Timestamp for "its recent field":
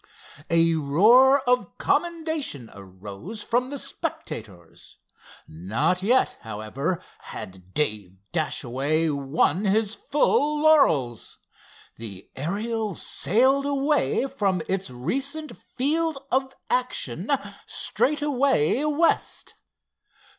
14.67-16.17